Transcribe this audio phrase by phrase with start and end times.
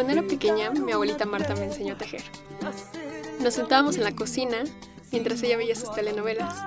[0.00, 2.22] Cuando era pequeña, mi abuelita Marta me enseñó a tejer.
[3.38, 4.64] Nos sentábamos en la cocina
[5.12, 6.58] mientras ella veía sus telenovelas.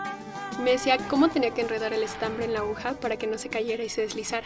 [0.62, 3.50] Me decía cómo tenía que enredar el estambre en la aguja para que no se
[3.50, 4.46] cayera y se deslizara.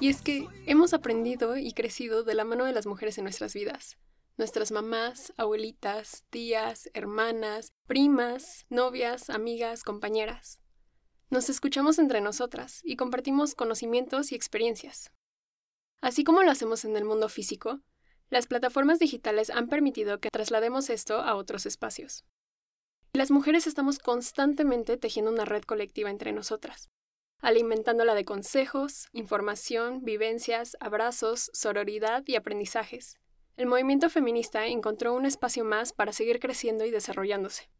[0.00, 3.52] Y es que hemos aprendido y crecido de la mano de las mujeres en nuestras
[3.52, 3.98] vidas.
[4.38, 10.58] Nuestras mamás, abuelitas, tías, hermanas, primas, novias, amigas, compañeras.
[11.28, 15.10] Nos escuchamos entre nosotras y compartimos conocimientos y experiencias.
[16.00, 17.80] Así como lo hacemos en el mundo físico,
[18.30, 22.24] las plataformas digitales han permitido que traslademos esto a otros espacios.
[23.14, 26.90] Las mujeres estamos constantemente tejiendo una red colectiva entre nosotras,
[27.40, 33.18] alimentándola de consejos, información, vivencias, abrazos, sororidad y aprendizajes.
[33.56, 37.70] El movimiento feminista encontró un espacio más para seguir creciendo y desarrollándose.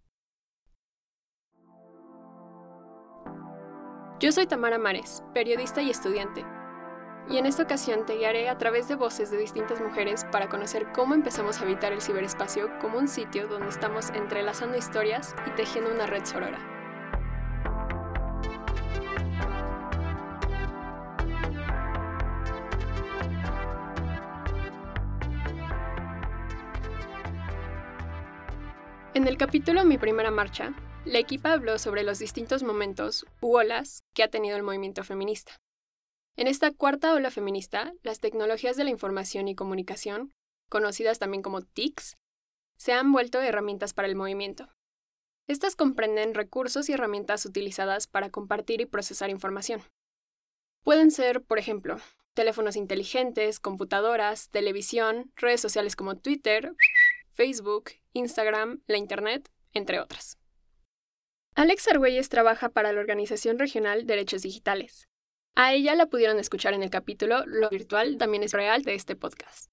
[4.18, 6.44] Yo soy Tamara Mares, periodista y estudiante,
[7.30, 10.86] y en esta ocasión te guiaré a través de voces de distintas mujeres para conocer
[10.92, 15.92] cómo empezamos a habitar el ciberespacio como un sitio donde estamos entrelazando historias y tejiendo
[15.92, 16.58] una red sorora.
[29.14, 30.72] En el capítulo Mi primera marcha,
[31.04, 35.60] la equipa habló sobre los distintos momentos u olas que ha tenido el movimiento feminista.
[36.38, 40.32] En esta cuarta ola feminista, las tecnologías de la información y comunicación,
[40.68, 42.16] conocidas también como TICs,
[42.76, 44.68] se han vuelto herramientas para el movimiento.
[45.48, 49.82] Estas comprenden recursos y herramientas utilizadas para compartir y procesar información.
[50.84, 51.96] Pueden ser, por ejemplo,
[52.34, 56.72] teléfonos inteligentes, computadoras, televisión, redes sociales como Twitter,
[57.32, 60.38] Facebook, Instagram, la Internet, entre otras.
[61.56, 65.07] Alex Argüelles trabaja para la Organización Regional Derechos Digitales,
[65.60, 69.16] a ella la pudieron escuchar en el capítulo Lo virtual también es real de este
[69.16, 69.66] podcast.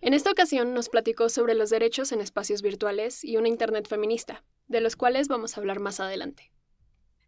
[0.00, 4.42] En esta ocasión nos platicó sobre los derechos en espacios virtuales y una Internet feminista,
[4.66, 6.50] de los cuales vamos a hablar más adelante.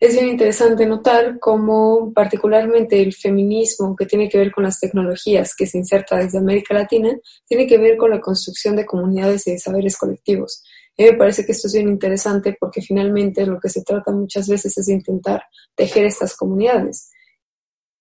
[0.00, 5.54] Es bien interesante notar cómo particularmente el feminismo que tiene que ver con las tecnologías
[5.54, 7.10] que se inserta desde América Latina
[7.46, 10.64] tiene que ver con la construcción de comunidades y de saberes colectivos.
[10.96, 14.48] Mí me parece que esto es bien interesante porque finalmente lo que se trata muchas
[14.48, 15.42] veces es de intentar
[15.74, 17.10] tejer estas comunidades.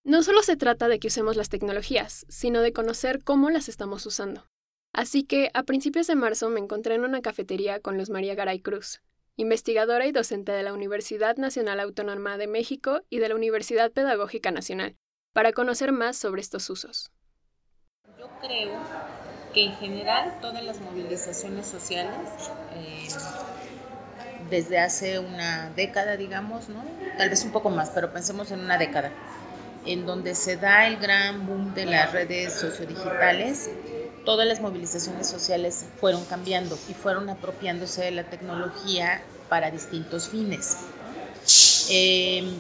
[0.03, 4.03] No solo se trata de que usemos las tecnologías, sino de conocer cómo las estamos
[4.07, 4.47] usando.
[4.94, 8.59] Así que a principios de marzo me encontré en una cafetería con Luz María Garay
[8.59, 9.03] Cruz,
[9.35, 14.50] investigadora y docente de la Universidad Nacional Autónoma de México y de la Universidad Pedagógica
[14.50, 14.95] Nacional,
[15.34, 17.11] para conocer más sobre estos usos.
[18.17, 18.81] Yo creo
[19.53, 22.28] que en general todas las movilizaciones sociales,
[22.73, 23.07] eh,
[24.50, 26.84] desde hace una década, digamos, ¿no?
[27.17, 29.11] tal vez un poco más, pero pensemos en una década,
[29.86, 33.69] en donde se da el gran boom de las redes sociodigitales,
[34.25, 40.78] todas las movilizaciones sociales fueron cambiando y fueron apropiándose de la tecnología para distintos fines.
[41.90, 42.59] Em,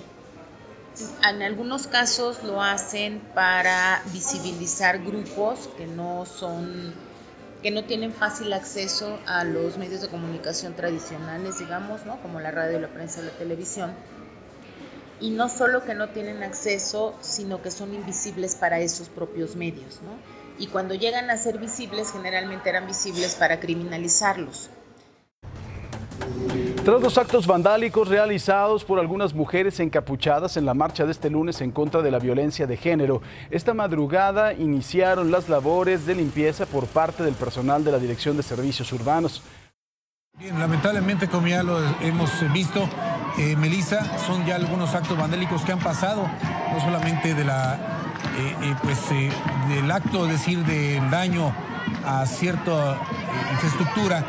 [1.23, 6.93] en algunos casos lo hacen para visibilizar grupos que no son
[7.61, 12.19] que no tienen fácil acceso a los medios de comunicación tradicionales, digamos, ¿no?
[12.21, 13.93] como la radio, la prensa, la televisión,
[15.21, 20.01] y no solo que no tienen acceso, sino que son invisibles para esos propios medios,
[20.01, 20.11] ¿no?
[20.57, 24.69] Y cuando llegan a ser visibles, generalmente eran visibles para criminalizarlos.
[26.83, 31.61] Tras los actos vandálicos realizados por algunas mujeres encapuchadas en la marcha de este lunes
[31.61, 33.21] en contra de la violencia de género,
[33.51, 38.43] esta madrugada iniciaron las labores de limpieza por parte del personal de la Dirección de
[38.43, 39.43] Servicios Urbanos.
[40.39, 42.89] Bien, lamentablemente, como ya lo hemos visto,
[43.37, 46.29] eh, Melissa, son ya algunos actos vandálicos que han pasado,
[46.71, 49.09] no solamente eh, eh, pues,
[49.69, 51.53] del acto, es decir, del daño
[52.05, 52.99] a cierta
[53.51, 54.25] infraestructura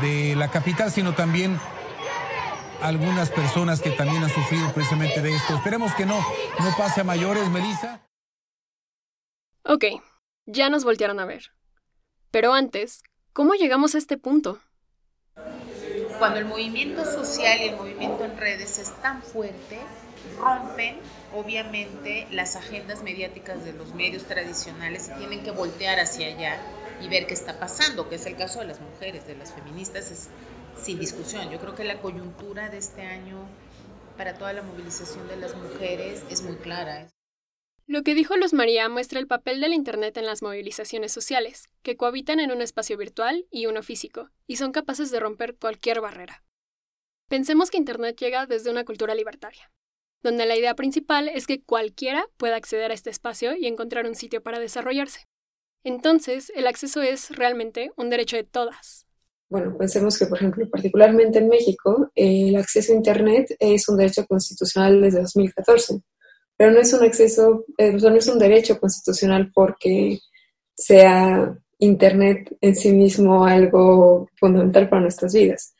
[0.00, 1.58] de la capital, sino también
[2.82, 5.54] algunas personas que también han sufrido precisamente de esto.
[5.56, 8.00] Esperemos que no, no pase a mayores, Melissa.
[9.64, 9.84] Ok,
[10.44, 11.52] ya nos voltearon a ver.
[12.30, 14.60] Pero antes, ¿cómo llegamos a este punto?
[16.18, 19.78] Cuando el movimiento social y el movimiento en redes es tan fuerte,
[20.38, 20.96] rompen
[21.34, 26.58] obviamente las agendas mediáticas de los medios tradicionales y tienen que voltear hacia allá
[27.00, 30.10] y ver qué está pasando, que es el caso de las mujeres, de las feministas,
[30.10, 30.28] es
[30.82, 31.50] sin discusión.
[31.50, 33.46] Yo creo que la coyuntura de este año
[34.16, 37.08] para toda la movilización de las mujeres es muy clara.
[37.88, 41.96] Lo que dijo Luz María muestra el papel del Internet en las movilizaciones sociales, que
[41.96, 46.42] cohabitan en un espacio virtual y uno físico, y son capaces de romper cualquier barrera.
[47.28, 49.70] Pensemos que Internet llega desde una cultura libertaria,
[50.20, 54.16] donde la idea principal es que cualquiera pueda acceder a este espacio y encontrar un
[54.16, 55.28] sitio para desarrollarse.
[55.84, 59.06] Entonces, el acceso es realmente un derecho de todas.
[59.48, 64.26] Bueno, pensemos que, por ejemplo, particularmente en México, el acceso a Internet es un derecho
[64.26, 66.00] constitucional desde 2014,
[66.56, 70.18] pero no es un acceso, eh, no es un derecho constitucional porque
[70.74, 75.74] sea Internet en sí mismo algo fundamental para nuestras vidas.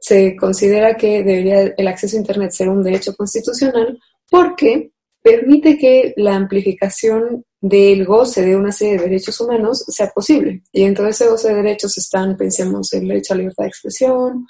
[0.00, 3.98] Se considera que debería el acceso a Internet ser un derecho constitucional
[4.30, 4.92] porque
[5.22, 10.62] permite que la amplificación del goce de una serie de derechos humanos sea posible.
[10.72, 13.68] Y dentro de ese goce de derechos están, pensemos, el derecho a la libertad de
[13.68, 14.46] expresión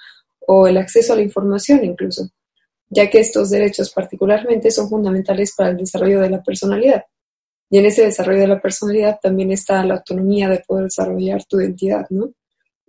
[0.46, 2.28] o el acceso a la información incluso,
[2.92, 7.04] ya que estos derechos particularmente son fundamentales para el desarrollo de la personalidad.
[7.70, 11.58] Y en ese desarrollo de la personalidad también está la autonomía de poder desarrollar tu
[11.58, 12.34] identidad, ¿no?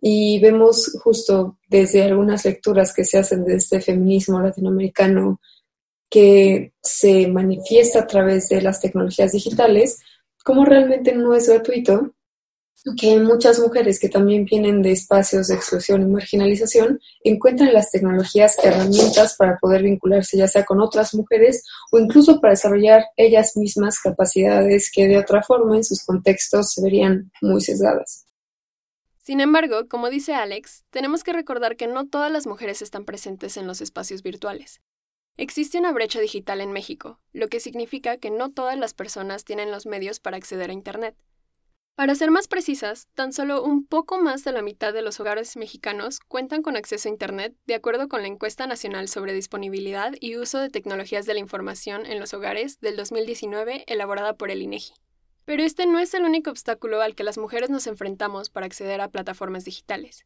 [0.01, 5.39] Y vemos justo desde algunas lecturas que se hacen de este feminismo latinoamericano
[6.09, 10.01] que se manifiesta a través de las tecnologías digitales,
[10.43, 12.13] como realmente no es gratuito,
[12.97, 17.91] que muchas mujeres que también vienen de espacios de exclusión y marginalización encuentran en las
[17.91, 23.55] tecnologías herramientas para poder vincularse ya sea con otras mujeres o incluso para desarrollar ellas
[23.55, 28.25] mismas capacidades que de otra forma en sus contextos se verían muy sesgadas.
[29.19, 33.55] Sin embargo, como dice Alex, tenemos que recordar que no todas las mujeres están presentes
[33.55, 34.81] en los espacios virtuales.
[35.37, 39.71] Existe una brecha digital en México, lo que significa que no todas las personas tienen
[39.71, 41.15] los medios para acceder a Internet.
[41.95, 45.55] Para ser más precisas, tan solo un poco más de la mitad de los hogares
[45.55, 50.35] mexicanos cuentan con acceso a Internet, de acuerdo con la encuesta nacional sobre disponibilidad y
[50.37, 54.93] uso de tecnologías de la información en los hogares del 2019 elaborada por el INEGI.
[55.45, 58.99] Pero este no es el único obstáculo al que las mujeres nos enfrentamos para acceder
[58.99, 60.25] a plataformas digitales.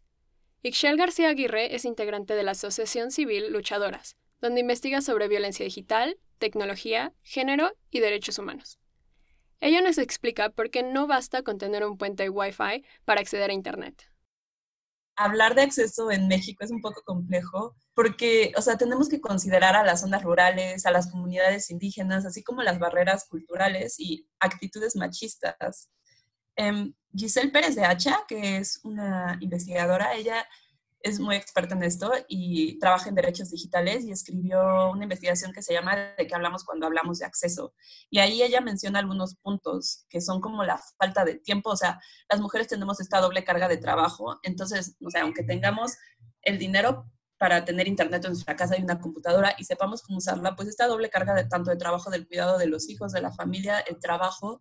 [0.64, 6.18] Ixchel García Aguirre es integrante de la Asociación Civil Luchadoras, donde investiga sobre violencia digital,
[6.38, 8.80] tecnología, género y derechos humanos.
[9.59, 13.54] Ella nos explica por qué no basta con tener un puente Wi-Fi para acceder a
[13.54, 14.09] Internet.
[15.15, 19.75] Hablar de acceso en México es un poco complejo porque, o sea, tenemos que considerar
[19.75, 24.95] a las zonas rurales, a las comunidades indígenas, así como las barreras culturales y actitudes
[24.95, 25.89] machistas.
[26.56, 30.48] Em, Giselle Pérez de Hacha, que es una investigadora, ella
[31.02, 35.62] es muy experta en esto y trabaja en derechos digitales y escribió una investigación que
[35.62, 37.74] se llama De qué hablamos cuando hablamos de acceso.
[38.10, 42.00] Y ahí ella menciona algunos puntos que son como la falta de tiempo, o sea,
[42.30, 45.96] las mujeres tenemos esta doble carga de trabajo, entonces, o sea, aunque tengamos
[46.42, 47.06] el dinero
[47.38, 50.88] para tener internet en nuestra casa y una computadora y sepamos cómo usarla, pues esta
[50.88, 54.00] doble carga de tanto de trabajo del cuidado de los hijos, de la familia, el
[54.00, 54.60] trabajo,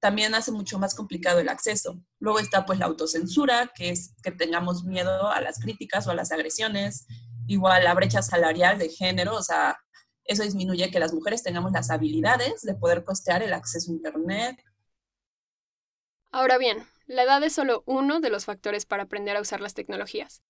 [0.00, 2.00] también hace mucho más complicado el acceso.
[2.18, 6.14] Luego está pues la autocensura, que es que tengamos miedo a las críticas o a
[6.14, 7.06] las agresiones,
[7.46, 9.76] igual la brecha salarial de género, o sea,
[10.24, 14.62] eso disminuye que las mujeres tengamos las habilidades de poder costear el acceso a Internet.
[16.30, 19.74] Ahora bien, la edad es solo uno de los factores para aprender a usar las
[19.74, 20.42] tecnologías.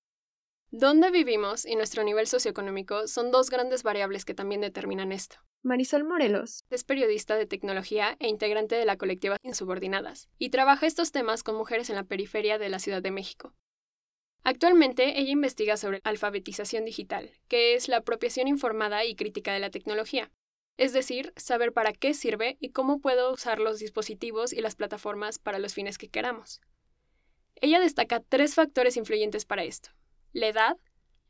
[0.72, 5.38] Dónde vivimos y nuestro nivel socioeconómico son dos grandes variables que también determinan esto.
[5.62, 11.10] Marisol Morelos es periodista de tecnología e integrante de la colectiva Insubordinadas, y trabaja estos
[11.10, 13.52] temas con mujeres en la periferia de la Ciudad de México.
[14.44, 19.70] Actualmente ella investiga sobre alfabetización digital, que es la apropiación informada y crítica de la
[19.70, 20.30] tecnología,
[20.76, 25.40] es decir, saber para qué sirve y cómo puedo usar los dispositivos y las plataformas
[25.40, 26.60] para los fines que queramos.
[27.56, 29.90] Ella destaca tres factores influyentes para esto
[30.32, 30.76] la edad,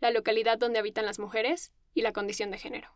[0.00, 2.88] la localidad donde habitan las mujeres y la condición de género.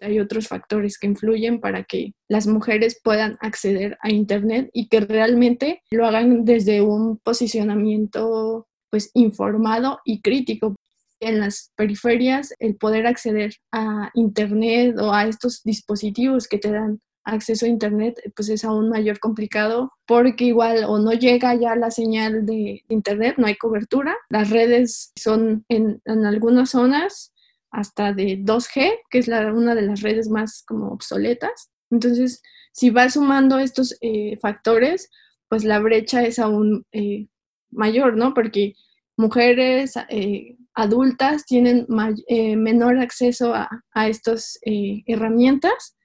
[0.00, 5.00] Hay otros factores que influyen para que las mujeres puedan acceder a Internet y que
[5.00, 10.76] realmente lo hagan desde un posicionamiento pues informado y crítico.
[11.20, 17.00] En las periferias, el poder acceder a Internet o a estos dispositivos que te dan
[17.28, 21.90] acceso a Internet, pues es aún mayor complicado porque igual o no llega ya la
[21.90, 24.16] señal de Internet, no hay cobertura.
[24.30, 27.32] Las redes son en, algunas zonas
[27.70, 31.70] hasta de 2G, que es una de las redes más como obsoletas.
[31.90, 32.42] Entonces,
[32.72, 35.10] si va sumando estos eh, factores,
[35.48, 37.26] pues la brecha es aún eh,
[37.70, 38.32] mayor, ¿no?
[38.32, 38.74] Porque
[39.16, 45.97] mujeres eh, adultas tienen menor acceso a, a estas herramientas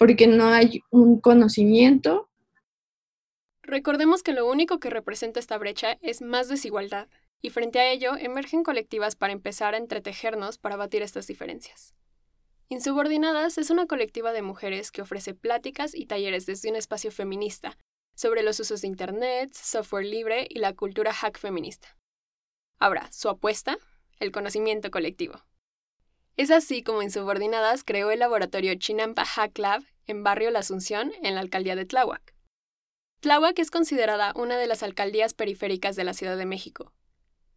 [0.00, 2.30] porque no hay un conocimiento.
[3.60, 7.06] Recordemos que lo único que representa esta brecha es más desigualdad,
[7.42, 11.94] y frente a ello emergen colectivas para empezar a entretejernos para batir estas diferencias.
[12.70, 17.76] Insubordinadas es una colectiva de mujeres que ofrece pláticas y talleres desde un espacio feminista
[18.14, 21.98] sobre los usos de Internet, software libre y la cultura hack feminista.
[22.78, 23.76] Ahora, su apuesta,
[24.18, 25.42] el conocimiento colectivo.
[26.36, 31.34] Es así como Insubordinadas creó el laboratorio Chinampa Hack Lab en Barrio La Asunción, en
[31.34, 32.34] la alcaldía de Tláhuac.
[33.20, 36.92] Tláhuac es considerada una de las alcaldías periféricas de la Ciudad de México.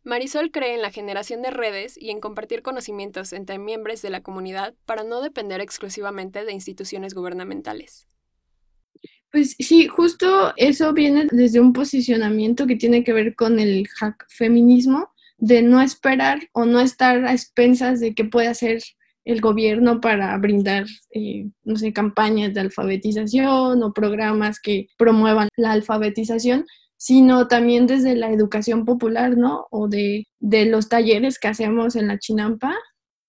[0.04, 4.22] Marisol cree en la generación de redes y en compartir conocimientos entre miembros de la
[4.22, 8.06] comunidad para no depender exclusivamente de instituciones gubernamentales.
[9.32, 14.26] Pues sí, justo eso viene desde un posicionamiento que tiene que ver con el hack
[14.30, 15.13] feminismo,
[15.44, 18.82] de no esperar o no estar a expensas de qué puede hacer
[19.26, 25.74] el gobierno para brindar, eh, no sé, campañas de alfabetización o programas que promuevan la
[25.74, 29.68] alfabetización, sino también desde la educación popular, ¿no?
[29.70, 32.74] O de, de los talleres que hacemos en la Chinampa,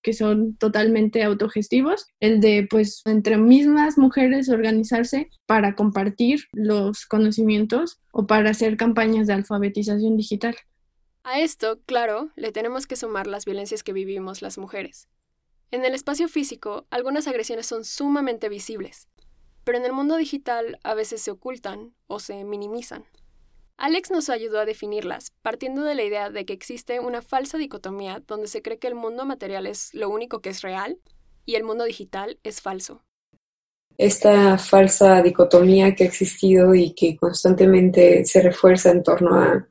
[0.01, 7.99] que son totalmente autogestivos, el de, pues, entre mismas mujeres organizarse para compartir los conocimientos
[8.13, 10.55] o para hacer campañas de alfabetización digital.
[11.27, 15.09] A esto, claro, le tenemos que sumar las violencias que vivimos las mujeres.
[15.71, 19.09] En el espacio físico, algunas agresiones son sumamente visibles,
[19.65, 23.07] pero en el mundo digital a veces se ocultan o se minimizan.
[23.79, 28.23] Alex nos ayudó a definirlas, partiendo de la idea de que existe una falsa dicotomía
[28.27, 30.99] donde se cree que el mundo material es lo único que es real
[31.47, 33.03] y el mundo digital es falso.
[33.97, 39.69] Esta falsa dicotomía que ha existido y que constantemente se refuerza en torno a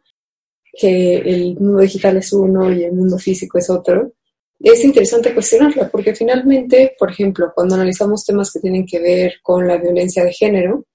[0.73, 4.11] que el mundo digital es uno y el mundo físico es otro,
[4.59, 9.67] es interesante cuestionarla porque finalmente, por ejemplo, cuando analizamos temas que tienen que ver con
[9.67, 10.85] la violencia de género,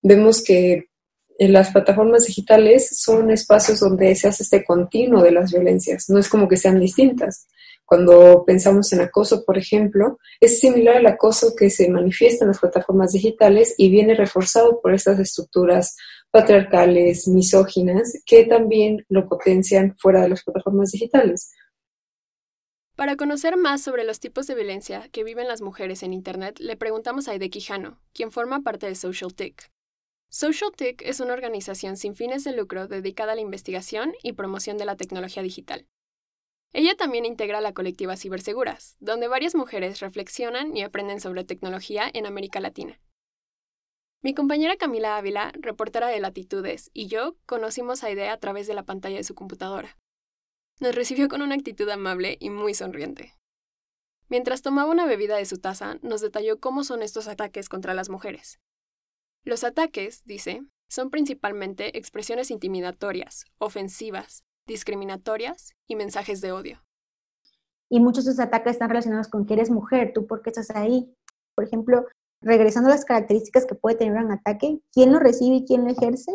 [0.00, 0.86] vemos que
[1.38, 6.28] las plataformas digitales son espacios donde se hace este continuo de las violencias, no es
[6.28, 7.48] como que sean distintas.
[7.84, 12.58] Cuando pensamos en acoso, por ejemplo, es similar al acoso que se manifiesta en las
[12.58, 15.96] plataformas digitales y viene reforzado por estas estructuras
[16.30, 21.50] patriarcales, misóginas, que también lo potencian fuera de las plataformas digitales.
[22.96, 26.76] Para conocer más sobre los tipos de violencia que viven las mujeres en Internet, le
[26.76, 29.70] preguntamos a Aide Quijano, quien forma parte de SocialTIC.
[30.30, 34.86] SocialTIC es una organización sin fines de lucro dedicada a la investigación y promoción de
[34.86, 35.86] la tecnología digital.
[36.72, 42.26] Ella también integra la colectiva Ciberseguras, donde varias mujeres reflexionan y aprenden sobre tecnología en
[42.26, 42.98] América Latina.
[44.26, 48.74] Mi compañera Camila Ávila, reportera de Latitudes, y yo conocimos a Aide a través de
[48.74, 49.96] la pantalla de su computadora.
[50.80, 53.34] Nos recibió con una actitud amable y muy sonriente.
[54.28, 58.08] Mientras tomaba una bebida de su taza, nos detalló cómo son estos ataques contra las
[58.08, 58.58] mujeres.
[59.44, 66.82] Los ataques, dice, son principalmente expresiones intimidatorias, ofensivas, discriminatorias y mensajes de odio.
[67.88, 70.70] Y muchos de esos ataques están relacionados con que eres mujer, tú por qué estás
[70.70, 71.14] ahí.
[71.54, 72.04] Por ejemplo,
[72.40, 75.90] regresando a las características que puede tener un ataque, quién lo recibe y quién lo
[75.90, 76.32] ejerce,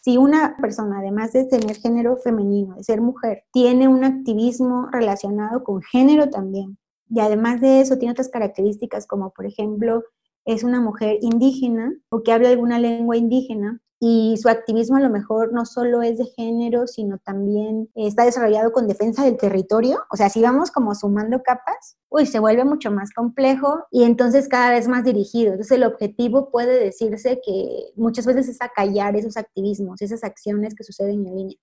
[0.00, 5.64] si una persona, además de tener género femenino, de ser mujer, tiene un activismo relacionado
[5.64, 6.76] con género también,
[7.08, 10.02] y además de eso tiene otras características como, por ejemplo,
[10.44, 15.08] es una mujer indígena o que habla alguna lengua indígena, y su activismo a lo
[15.08, 20.04] mejor no solo es de género, sino también está desarrollado con defensa del territorio.
[20.10, 24.48] O sea, si vamos como sumando capas, uy, se vuelve mucho más complejo y entonces
[24.48, 25.52] cada vez más dirigido.
[25.52, 30.84] Entonces el objetivo puede decirse que muchas veces es acallar esos activismos, esas acciones que
[30.84, 31.58] suceden en línea.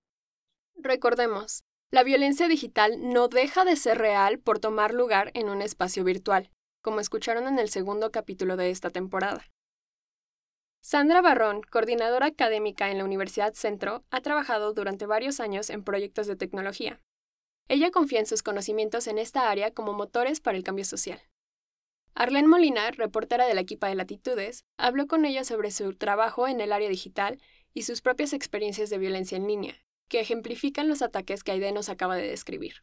[0.77, 6.03] Recordemos, la violencia digital no deja de ser real por tomar lugar en un espacio
[6.03, 6.49] virtual,
[6.81, 9.45] como escucharon en el segundo capítulo de esta temporada.
[10.83, 16.25] Sandra Barrón, coordinadora académica en la Universidad Centro, ha trabajado durante varios años en proyectos
[16.25, 16.99] de tecnología.
[17.67, 21.21] Ella confía en sus conocimientos en esta área como motores para el cambio social.
[22.15, 26.59] Arlene Molina, reportera de la equipa de Latitudes, habló con ella sobre su trabajo en
[26.59, 27.39] el área digital
[27.73, 29.75] y sus propias experiencias de violencia en línea,
[30.09, 32.73] que ejemplifican los ataques que Aide nos acaba de describir.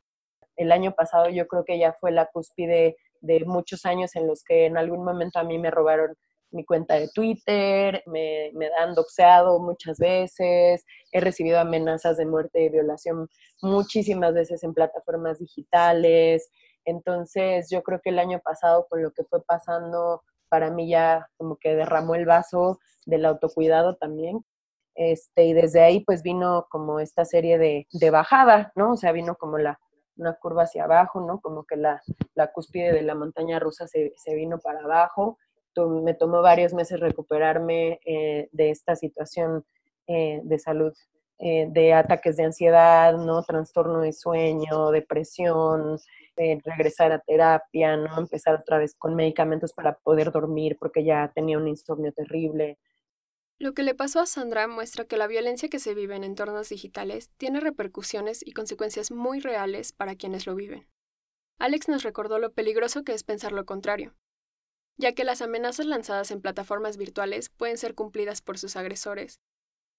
[0.57, 4.43] El año pasado yo creo que ya fue la cúspide de muchos años en los
[4.45, 6.15] que en algún momento a mí me robaron
[6.51, 12.63] mi cuenta de Twitter, me, me han doxeado muchas veces, he recibido amenazas de muerte
[12.63, 13.29] y violación
[13.61, 16.51] muchísimas veces en plataformas digitales.
[16.85, 21.29] Entonces yo creo que el año pasado con lo que fue pasando, para mí ya
[21.37, 24.45] como que derramó el vaso del autocuidado también.
[24.95, 28.93] Este, y desde ahí pues vino como esta serie de, de bajada, ¿no?
[28.93, 29.79] O sea, vino como la,
[30.19, 31.41] una curva hacia abajo, ¿no?
[31.41, 32.03] Como que la,
[32.35, 35.39] la cúspide de la montaña rusa se, se vino para abajo
[35.87, 39.65] me tomó varios meses recuperarme eh, de esta situación
[40.07, 40.93] eh, de salud,
[41.39, 43.43] eh, de ataques de ansiedad, ¿no?
[43.43, 45.99] Trastorno de sueño, depresión,
[46.37, 48.19] regresar a terapia, ¿no?
[48.19, 52.79] Empezar otra vez con medicamentos para poder dormir porque ya tenía un insomnio terrible.
[53.61, 56.69] Lo que le pasó a Sandra muestra que la violencia que se vive en entornos
[56.69, 60.87] digitales tiene repercusiones y consecuencias muy reales para quienes lo viven.
[61.59, 64.15] Alex nos recordó lo peligroso que es pensar lo contrario,
[64.97, 69.41] ya que las amenazas lanzadas en plataformas virtuales pueden ser cumplidas por sus agresores,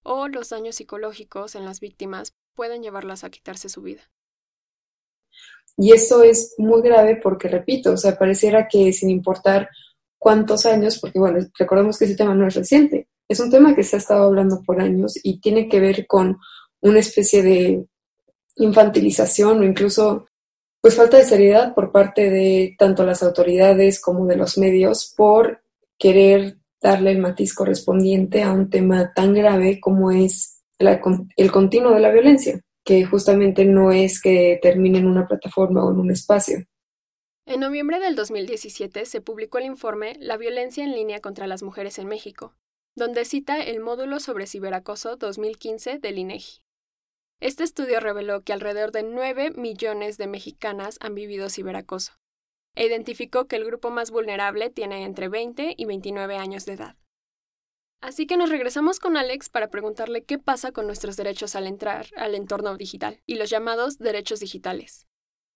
[0.02, 4.10] o los daños psicológicos en las víctimas pueden llevarlas a quitarse su vida.
[5.76, 9.68] Y eso es muy grave porque, repito, o sea, pareciera que sin importar
[10.18, 13.84] cuántos años, porque bueno, recordemos que ese tema no es reciente, es un tema que
[13.84, 16.40] se ha estado hablando por años y tiene que ver con
[16.80, 17.86] una especie de
[18.56, 20.26] infantilización o incluso
[20.80, 25.62] pues falta de seriedad por parte de tanto las autoridades como de los medios por
[25.96, 32.00] querer darle el matiz correspondiente a un tema tan grave como es el continuo de
[32.00, 36.64] la violencia, que justamente no es que termine en una plataforma o en un espacio.
[37.46, 41.98] En noviembre del 2017 se publicó el informe La violencia en línea contra las mujeres
[41.98, 42.56] en México,
[42.94, 46.62] donde cita el módulo sobre ciberacoso 2015 del INEGI.
[47.40, 52.12] Este estudio reveló que alrededor de 9 millones de mexicanas han vivido ciberacoso,
[52.74, 56.96] e identificó que el grupo más vulnerable tiene entre 20 y 29 años de edad.
[58.02, 62.06] Así que nos regresamos con Alex para preguntarle qué pasa con nuestros derechos al entrar
[62.16, 65.06] al entorno digital y los llamados derechos digitales.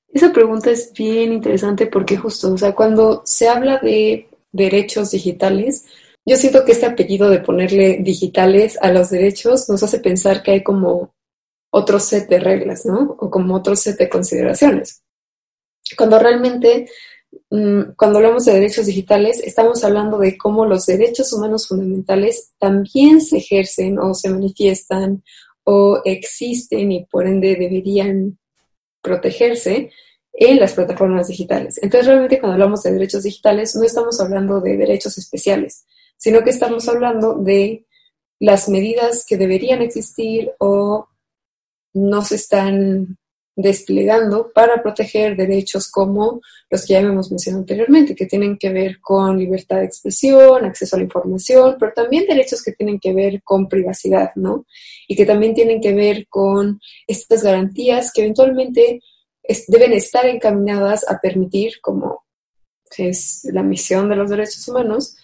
[0.08, 5.86] Esa pregunta es bien interesante porque justo, o sea, cuando se habla de derechos digitales,
[6.26, 10.52] yo siento que este apellido de ponerle digitales a los derechos nos hace pensar que
[10.52, 11.14] hay como
[11.70, 13.16] otro set de reglas, ¿no?
[13.18, 15.02] O como otro set de consideraciones.
[15.96, 16.88] Cuando realmente,
[17.50, 23.20] mm, cuando hablamos de derechos digitales, estamos hablando de cómo los derechos humanos fundamentales también
[23.20, 25.22] se ejercen o se manifiestan
[25.64, 28.38] o existen y por ende deberían
[29.02, 29.90] protegerse
[30.32, 31.78] en las plataformas digitales.
[31.82, 35.84] Entonces, realmente cuando hablamos de derechos digitales, no estamos hablando de derechos especiales,
[36.16, 37.86] sino que estamos hablando de
[38.40, 41.08] las medidas que deberían existir o
[41.94, 43.18] no se están
[43.56, 49.00] desplegando para proteger derechos como los que ya hemos mencionado anteriormente, que tienen que ver
[49.00, 53.42] con libertad de expresión, acceso a la información, pero también derechos que tienen que ver
[53.44, 54.66] con privacidad, ¿no?
[55.06, 59.00] Y que también tienen que ver con estas garantías que eventualmente
[59.68, 62.24] deben estar encaminadas a permitir, como
[62.96, 65.16] es la misión de los derechos humanos,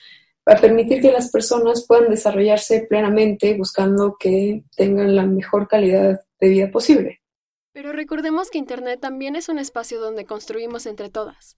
[0.50, 6.48] para permitir que las personas puedan desarrollarse plenamente buscando que tengan la mejor calidad de
[6.48, 7.22] vida posible.
[7.72, 11.56] Pero recordemos que Internet también es un espacio donde construimos entre todas.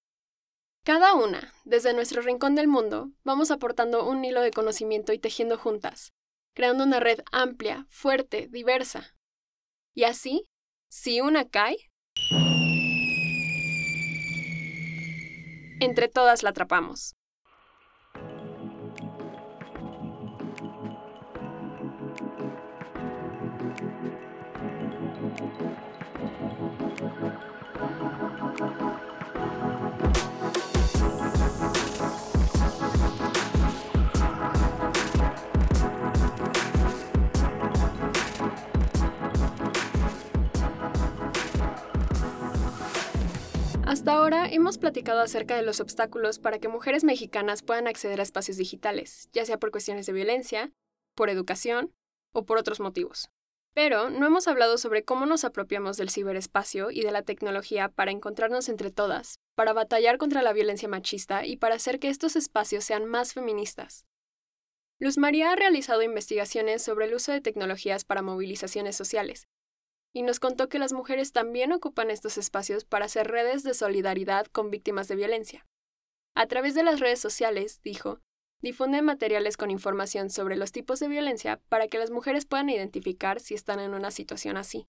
[0.84, 5.56] Cada una, desde nuestro rincón del mundo, vamos aportando un hilo de conocimiento y tejiendo
[5.56, 6.12] juntas,
[6.54, 9.14] creando una red amplia, fuerte, diversa.
[9.94, 10.44] Y así,
[10.90, 11.78] si una cae,
[15.80, 17.14] entre todas la atrapamos.
[43.92, 48.22] Hasta ahora hemos platicado acerca de los obstáculos para que mujeres mexicanas puedan acceder a
[48.22, 50.72] espacios digitales, ya sea por cuestiones de violencia,
[51.14, 51.92] por educación
[52.32, 53.28] o por otros motivos.
[53.74, 58.12] Pero no hemos hablado sobre cómo nos apropiamos del ciberespacio y de la tecnología para
[58.12, 62.84] encontrarnos entre todas, para batallar contra la violencia machista y para hacer que estos espacios
[62.84, 64.06] sean más feministas.
[65.00, 69.48] Luz María ha realizado investigaciones sobre el uso de tecnologías para movilizaciones sociales
[70.12, 74.46] y nos contó que las mujeres también ocupan estos espacios para hacer redes de solidaridad
[74.46, 75.66] con víctimas de violencia.
[76.34, 78.20] A través de las redes sociales, dijo,
[78.62, 83.40] difunden materiales con información sobre los tipos de violencia para que las mujeres puedan identificar
[83.40, 84.86] si están en una situación así.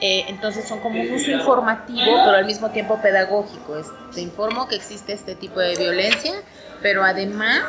[0.00, 3.80] Eh, entonces son como un uso informativo, pero al mismo tiempo pedagógico.
[4.12, 6.42] te informo que existe este tipo de violencia,
[6.80, 7.62] pero además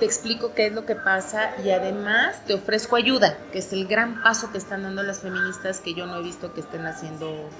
[0.00, 3.86] te explico qué es lo que pasa y además te ofrezco ayuda, que es el
[3.86, 7.50] gran paso que están dando las feministas que yo no he visto que estén haciendo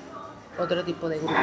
[0.58, 1.36] otro tipo de grupos.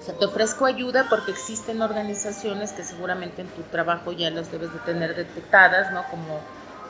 [0.00, 4.50] O sea, te ofrezco ayuda porque existen organizaciones que seguramente en tu trabajo ya las
[4.50, 6.04] debes de tener detectadas, ¿no?
[6.08, 6.40] Como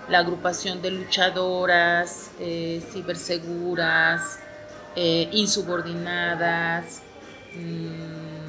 [0.09, 4.38] la agrupación de luchadoras, eh, ciberseguras,
[4.96, 7.03] eh, insubordinadas.
[7.55, 8.42] Mmm,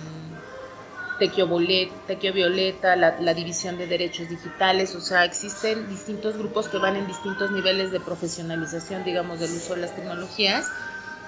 [1.30, 6.96] Tequio, Violeta, la, la, División de Derechos Digitales, o sea, existen distintos grupos que van
[6.96, 10.66] en distintos niveles de profesionalización, digamos, del uso de las tecnologías,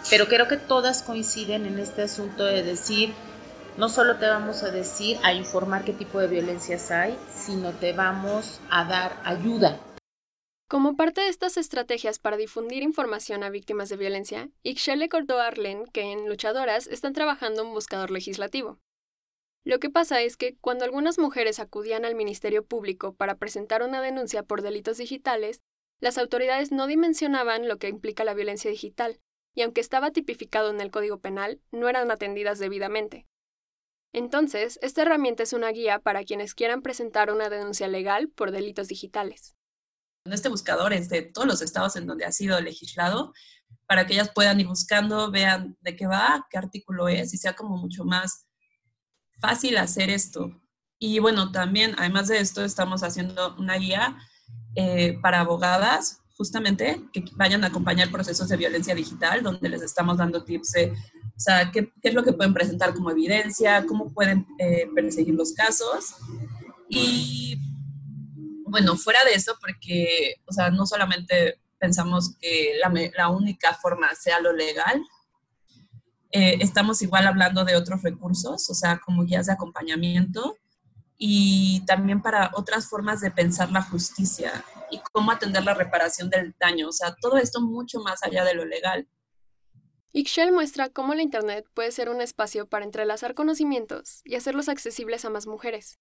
[0.09, 3.13] pero creo que todas coinciden en este asunto de decir,
[3.77, 7.93] no solo te vamos a decir, a informar qué tipo de violencias hay, sino te
[7.93, 9.79] vamos a dar ayuda.
[10.67, 15.39] Como parte de estas estrategias para difundir información a víctimas de violencia, Ixchel le cortó
[15.39, 18.79] a Arlen que en Luchadoras están trabajando un buscador legislativo.
[19.65, 23.99] Lo que pasa es que cuando algunas mujeres acudían al Ministerio Público para presentar una
[23.99, 25.63] denuncia por delitos digitales,
[25.99, 29.19] las autoridades no dimensionaban lo que implica la violencia digital,
[29.55, 33.25] y aunque estaba tipificado en el Código Penal, no eran atendidas debidamente.
[34.13, 38.87] Entonces, esta herramienta es una guía para quienes quieran presentar una denuncia legal por delitos
[38.87, 39.55] digitales.
[40.25, 43.33] Este buscador es de todos los estados en donde ha sido legislado,
[43.87, 47.55] para que ellas puedan ir buscando, vean de qué va, qué artículo es, y sea
[47.55, 48.44] como mucho más
[49.39, 50.51] fácil hacer esto.
[50.99, 54.17] Y bueno, también, además de esto, estamos haciendo una guía
[54.75, 60.17] eh, para abogadas, justamente, que vayan a acompañar procesos de violencia digital, donde les estamos
[60.17, 64.13] dando tips de, o sea, qué, qué es lo que pueden presentar como evidencia, cómo
[64.13, 66.15] pueden eh, perseguir los casos.
[66.89, 67.57] Y
[68.65, 74.13] bueno, fuera de eso, porque, o sea, no solamente pensamos que la, la única forma
[74.15, 75.01] sea lo legal,
[76.31, 80.57] eh, estamos igual hablando de otros recursos, o sea, como guías de acompañamiento
[81.17, 86.55] y también para otras formas de pensar la justicia y cómo atender la reparación del
[86.59, 89.07] daño, o sea, todo esto mucho más allá de lo legal.
[90.11, 95.25] Ixchel muestra cómo la Internet puede ser un espacio para entrelazar conocimientos y hacerlos accesibles
[95.25, 95.99] a más mujeres.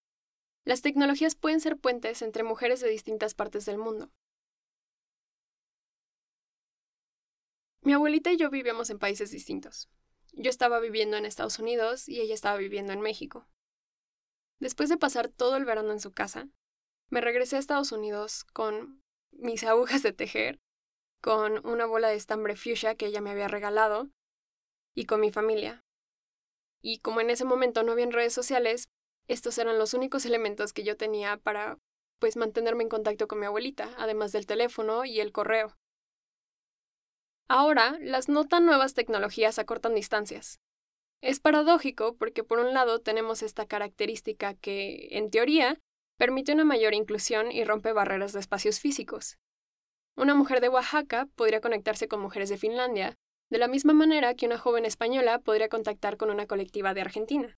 [0.64, 4.10] Las tecnologías pueden ser puentes entre mujeres de distintas partes del mundo.
[7.82, 9.90] Mi abuelita y yo vivíamos en países distintos.
[10.36, 13.46] Yo estaba viviendo en Estados Unidos y ella estaba viviendo en México.
[14.60, 16.48] Después de pasar todo el verano en su casa,
[17.10, 20.58] me regresé a Estados Unidos con mis agujas de tejer,
[21.22, 24.10] con una bola de estambre fuchsia que ella me había regalado
[24.94, 25.84] y con mi familia.
[26.82, 28.88] Y como en ese momento no había redes sociales,
[29.26, 31.78] estos eran los únicos elementos que yo tenía para
[32.18, 35.74] pues mantenerme en contacto con mi abuelita, además del teléfono y el correo.
[37.48, 40.61] Ahora, las no tan nuevas tecnologías acortan distancias.
[41.20, 45.80] Es paradójico porque por un lado tenemos esta característica que, en teoría,
[46.18, 49.38] permite una mayor inclusión y rompe barreras de espacios físicos.
[50.16, 53.14] Una mujer de Oaxaca podría conectarse con mujeres de Finlandia,
[53.50, 57.57] de la misma manera que una joven española podría contactar con una colectiva de Argentina.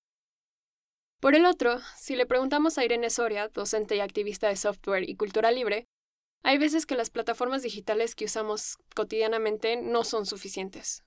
[1.20, 5.16] Por el otro, si le preguntamos a Irene Soria, docente y activista de software y
[5.16, 5.87] cultura libre,
[6.46, 11.02] hay veces que las plataformas digitales que usamos cotidianamente no son suficientes.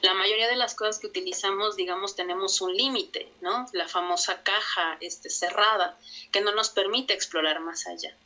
[0.00, 3.66] La mayoría de las cosas que utilizamos, digamos, tenemos un límite, ¿no?
[3.72, 5.96] La famosa caja este, cerrada
[6.32, 8.16] que no nos permite explorar más allá.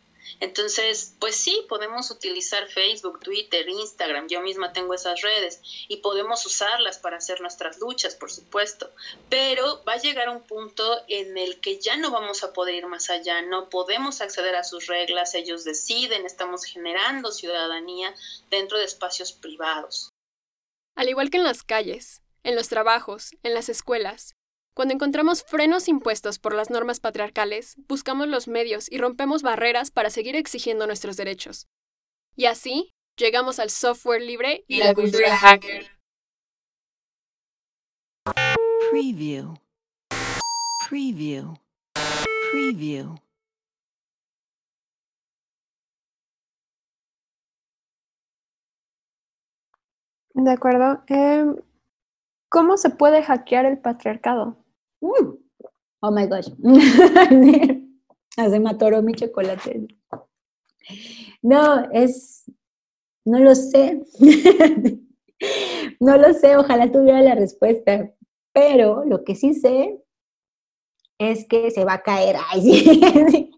[0.41, 6.45] Entonces, pues sí, podemos utilizar Facebook, Twitter, Instagram, yo misma tengo esas redes y podemos
[6.47, 8.91] usarlas para hacer nuestras luchas, por supuesto,
[9.29, 12.87] pero va a llegar un punto en el que ya no vamos a poder ir
[12.87, 18.15] más allá, no podemos acceder a sus reglas, ellos deciden, estamos generando ciudadanía
[18.51, 20.09] dentro de espacios privados.
[20.95, 24.35] Al igual que en las calles, en los trabajos, en las escuelas,
[24.75, 30.09] cuando encontramos frenos impuestos por las normas patriarcales, buscamos los medios y rompemos barreras para
[30.09, 31.69] seguir exigiendo nuestros derechos.
[32.37, 35.91] Y así, llegamos al software libre y, la cultura hacker.
[38.91, 39.55] Preview.
[40.89, 41.55] Preview.
[42.51, 43.17] Preview.
[50.35, 51.03] De acuerdo.
[51.09, 51.57] Em,
[52.49, 54.62] ¿Cómo se puede hackear el patriarcado?
[55.03, 55.37] Uh,
[56.01, 56.47] oh my gosh.
[58.37, 59.89] Se me atoró mi chocolate.
[61.43, 62.45] No, es.
[63.25, 64.03] No lo sé.
[66.01, 68.11] no lo sé, ojalá tuviera la respuesta.
[68.53, 70.01] Pero lo que sí sé
[71.19, 72.37] es que se va a caer.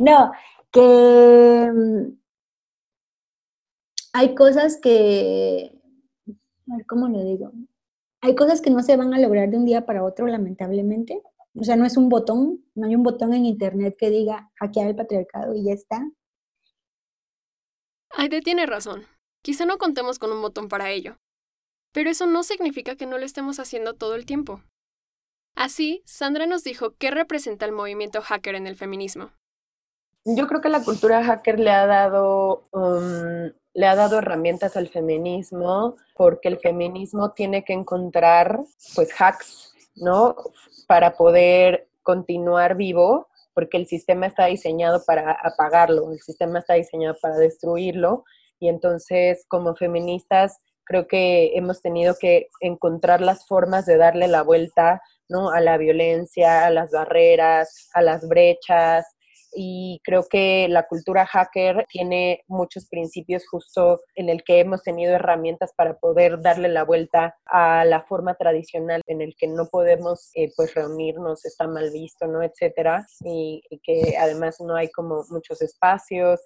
[0.00, 0.32] no,
[0.72, 2.18] que mm,
[4.14, 5.72] hay cosas que.
[6.70, 7.52] A ver, ¿cómo lo digo?
[8.20, 11.22] Hay cosas que no se van a lograr de un día para otro, lamentablemente.
[11.54, 14.88] O sea, no es un botón, no hay un botón en Internet que diga hackear
[14.88, 16.08] el patriarcado y ya está.
[18.10, 19.04] Aide tiene razón.
[19.42, 21.18] Quizá no contemos con un botón para ello.
[21.92, 24.62] Pero eso no significa que no lo estemos haciendo todo el tiempo.
[25.56, 29.32] Así, Sandra nos dijo qué representa el movimiento hacker en el feminismo.
[30.36, 34.88] Yo creo que la cultura hacker le ha dado um, le ha dado herramientas al
[34.88, 38.60] feminismo porque el feminismo tiene que encontrar
[38.94, 40.34] pues hacks, ¿no?
[40.86, 47.16] Para poder continuar vivo, porque el sistema está diseñado para apagarlo, el sistema está diseñado
[47.22, 48.24] para destruirlo
[48.58, 54.42] y entonces como feministas creo que hemos tenido que encontrar las formas de darle la
[54.42, 55.50] vuelta, ¿no?
[55.50, 59.06] A la violencia, a las barreras, a las brechas,
[59.54, 65.14] y creo que la cultura hacker tiene muchos principios justo en el que hemos tenido
[65.14, 70.30] herramientas para poder darle la vuelta a la forma tradicional en el que no podemos
[70.34, 72.42] eh, pues reunirnos, está mal visto, ¿no?
[72.42, 76.40] Etcétera, y, y que además no hay como muchos espacios,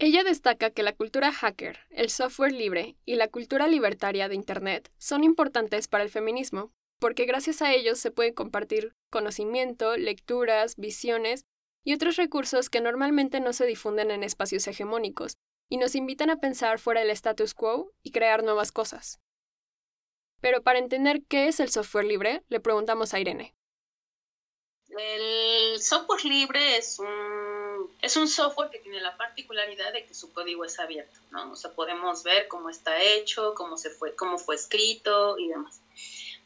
[0.00, 4.90] ella destaca que la cultura hacker, el software libre y la cultura libertaria de Internet
[4.98, 11.44] son importantes para el feminismo, porque gracias a ellos se puede compartir conocimiento, lecturas, visiones
[11.84, 15.36] y otros recursos que normalmente no se difunden en espacios hegemónicos,
[15.68, 19.20] y nos invitan a pensar fuera del status quo y crear nuevas cosas.
[20.40, 23.54] Pero para entender qué es el software libre, le preguntamos a Irene.
[24.88, 30.32] El software libre es un, es un software que tiene la particularidad de que su
[30.32, 31.52] código es abierto, ¿no?
[31.52, 35.80] O sea, podemos ver cómo está hecho, cómo, se fue, cómo fue escrito y demás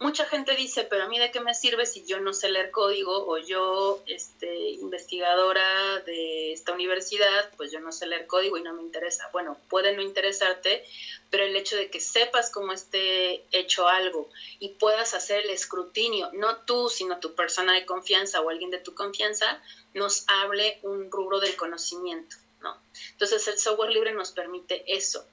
[0.01, 2.71] mucha gente dice, pero a mí de qué me sirve si yo no sé leer
[2.71, 8.63] código o yo, este, investigadora de esta universidad, pues yo no sé leer código y
[8.63, 9.29] no me interesa.
[9.33, 10.85] Bueno, puede no interesarte,
[11.31, 14.29] pero el hecho de que sepas cómo esté hecho algo
[14.61, 18.79] y puedas hacer el escrutinio, no tú, sino tu persona de confianza o alguien de
[18.79, 19.61] tu confianza,
[19.95, 22.81] nos hable un rubro del conocimiento, ¿no?
[23.13, 25.27] Entonces el software libre nos permite eso,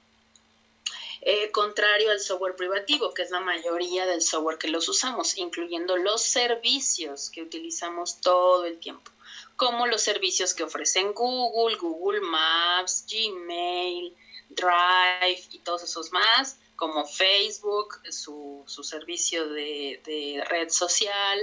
[1.28, 5.96] eh, contrario al software privativo, que es la mayoría del software que los usamos, incluyendo
[5.96, 9.10] los servicios que utilizamos todo el tiempo,
[9.56, 14.14] como los servicios que ofrecen Google, Google Maps, Gmail,
[14.50, 21.40] Drive y todos esos más, como Facebook, su, servicio de red social,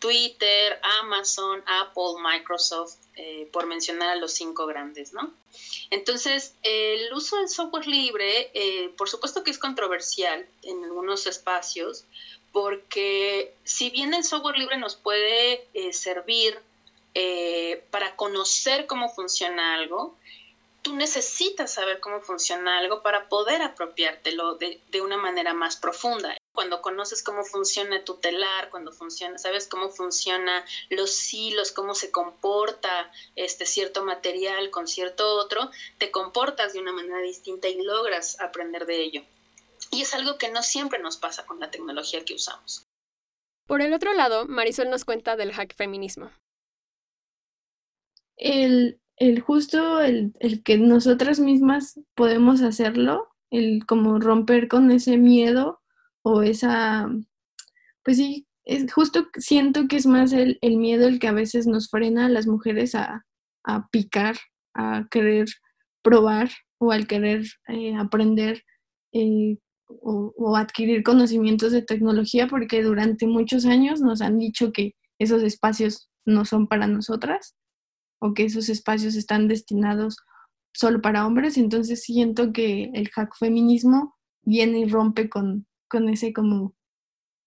[0.00, 5.30] Twitter, Amazon, Apple, Microsoft, eh, por mencionar a los cinco grandes, ¿no?
[5.90, 12.06] Entonces, el uso del software libre, eh, por supuesto que es controversial en algunos espacios,
[12.50, 16.58] porque si bien el software libre nos puede eh, servir
[17.90, 20.16] para conocer cómo funciona algo,
[20.80, 26.39] tú necesitas saber cómo funciona algo para poder apropiártelo de, de una manera más profunda
[26.52, 32.10] cuando conoces cómo funciona tu telar, cuando funciona, sabes cómo funciona los hilos, cómo se
[32.10, 38.40] comporta este cierto material con cierto otro, te comportas de una manera distinta y logras
[38.40, 39.22] aprender de ello.
[39.90, 42.84] Y es algo que no siempre nos pasa con la tecnología que usamos.
[43.66, 46.30] Por el otro lado, Marisol nos cuenta del hack feminismo.
[48.36, 55.16] El, el justo, el, el que nosotras mismas podemos hacerlo, el como romper con ese
[55.18, 55.79] miedo
[56.22, 57.08] o esa,
[58.04, 61.88] pues sí, es justo siento que es más el, miedo el que a veces nos
[61.88, 63.24] frena a las mujeres a,
[63.90, 64.36] picar,
[64.74, 65.48] a querer
[66.02, 68.62] probar o al querer eh, aprender
[69.12, 74.94] eh, o, o, adquirir conocimientos de tecnología porque durante muchos años nos han dicho que
[75.18, 77.54] esos espacios no son para nosotras
[78.20, 80.16] o que esos espacios están destinados
[80.72, 81.56] solo para hombres.
[81.56, 86.74] Entonces siento que el hack feminismo viene y rompe con, con ese como,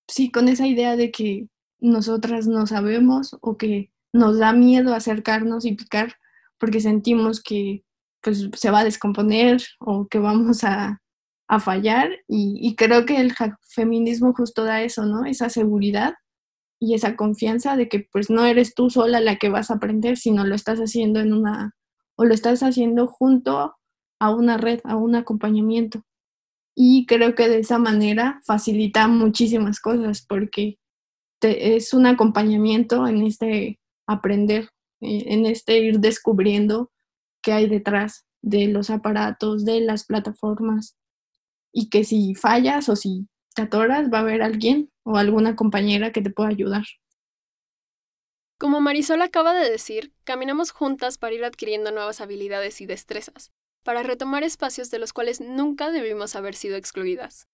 [0.08, 1.48] sí, con esa idea de que
[1.80, 6.16] nosotras no sabemos o que nos da miedo acercarnos y picar
[6.60, 7.84] porque sentimos que
[8.22, 11.02] pues se va a descomponer o que vamos a,
[11.48, 15.26] a fallar y, creo que el feminismo justo da eso, ¿no?
[15.26, 16.14] Esa seguridad
[16.80, 20.18] y esa confianza de que pues no eres tú sola la que vas a aprender,
[20.18, 21.76] sino lo estás haciendo en una
[22.16, 23.76] o lo estás haciendo junto
[24.20, 26.04] a una red, a un acompañamiento
[26.76, 30.80] y creo que de esa manera facilita muchísimas cosas porque
[31.42, 34.70] es un acompañamiento en este aprender,
[35.02, 36.92] eh, en este ir descubriendo
[37.42, 40.98] qué hay detrás de los aparatos, de las plataformas
[41.74, 46.12] y que si fallas o si te atoras va a haber alguien o alguna compañera
[46.12, 46.86] que te pueda ayudar.
[48.58, 53.52] Como Marisol acaba de decir, caminamos juntas para ir adquiriendo nuevas habilidades y destrezas
[53.84, 57.48] para retomar espacios de los cuales nunca debimos haber sido excluidas.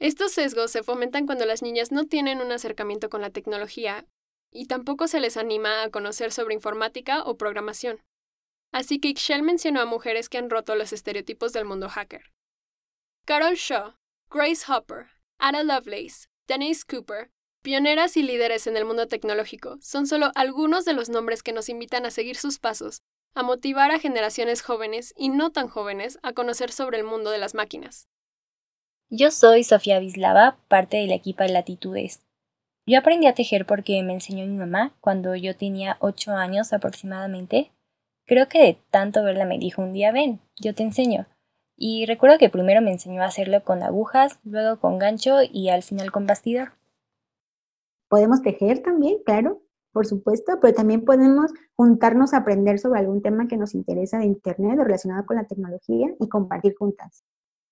[0.00, 4.06] Estos sesgos se fomentan cuando las niñas no tienen un acercamiento con la tecnología
[4.52, 8.00] y tampoco se les anima a conocer sobre informática o programación.
[8.72, 12.32] Así que Ixchel mencionó a mujeres que han roto los estereotipos del mundo hacker.
[13.24, 13.94] Carol Shaw,
[14.30, 15.08] Grace Hopper,
[15.38, 17.30] Ada Lovelace, Denise Cooper,
[17.62, 21.68] pioneras y líderes en el mundo tecnológico, son solo algunos de los nombres que nos
[21.68, 23.02] invitan a seguir sus pasos
[23.38, 27.38] a motivar a generaciones jóvenes y no tan jóvenes a conocer sobre el mundo de
[27.38, 28.08] las máquinas.
[29.10, 32.24] Yo soy Sofía Bislava, parte del equipo de Latitudes.
[32.84, 37.70] Yo aprendí a tejer porque me enseñó mi mamá cuando yo tenía 8 años aproximadamente.
[38.26, 41.28] Creo que de tanto verla me dijo un día, ven, yo te enseño.
[41.76, 45.84] Y recuerdo que primero me enseñó a hacerlo con agujas, luego con gancho y al
[45.84, 46.72] final con bastidor.
[48.08, 49.62] Podemos tejer también, claro.
[49.92, 54.26] Por supuesto, pero también podemos juntarnos a aprender sobre algún tema que nos interesa de
[54.26, 57.24] Internet o relacionado con la tecnología y compartir juntas.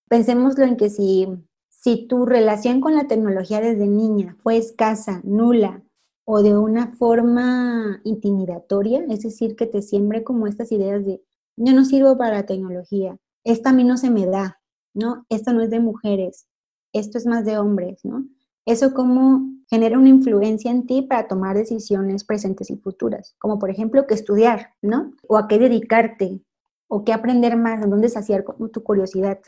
[0.09, 1.29] Pensémoslo en que si,
[1.69, 5.83] si tu relación con la tecnología desde niña fue escasa, nula
[6.25, 11.23] o de una forma intimidatoria, es decir, que te siembre como estas ideas de
[11.57, 14.61] yo no sirvo para la tecnología, esta a mí no se me da,
[14.93, 15.25] ¿no?
[15.29, 16.47] Esto no es de mujeres,
[16.93, 18.27] esto es más de hombres, ¿no?
[18.67, 23.71] Eso como genera una influencia en ti para tomar decisiones presentes y futuras, como por
[23.71, 25.13] ejemplo qué estudiar, ¿no?
[25.29, 26.41] O a qué dedicarte,
[26.89, 29.41] o qué aprender más, en dónde saciar tu curiosidad.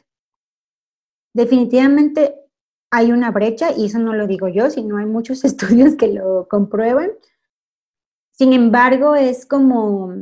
[1.35, 2.35] Definitivamente
[2.91, 6.49] hay una brecha, y eso no lo digo yo, sino hay muchos estudios que lo
[6.49, 7.11] comprueban.
[8.33, 10.13] Sin embargo, es como,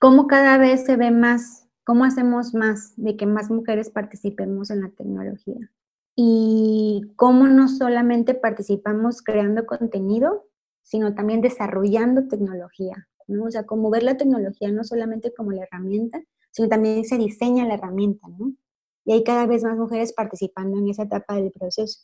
[0.00, 4.82] como cada vez se ve más, cómo hacemos más de que más mujeres participemos en
[4.82, 5.70] la tecnología
[6.16, 10.46] y cómo no solamente participamos creando contenido,
[10.82, 13.44] sino también desarrollando tecnología, ¿no?
[13.44, 17.66] O sea, como ver la tecnología no solamente como la herramienta, sino también se diseña
[17.66, 18.52] la herramienta, ¿no?
[19.04, 22.00] Y hay cada vez más mujeres participando en esa etapa del proceso.